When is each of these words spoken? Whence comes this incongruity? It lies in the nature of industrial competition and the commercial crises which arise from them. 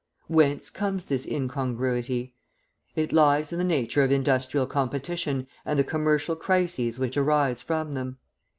Whence 0.25 0.71
comes 0.71 1.05
this 1.05 1.27
incongruity? 1.27 2.33
It 2.95 3.13
lies 3.13 3.53
in 3.53 3.59
the 3.59 3.63
nature 3.63 4.01
of 4.01 4.11
industrial 4.11 4.65
competition 4.65 5.45
and 5.63 5.77
the 5.77 5.83
commercial 5.83 6.35
crises 6.35 6.97
which 6.97 7.17
arise 7.17 7.61
from 7.61 7.91
them. 7.91 8.17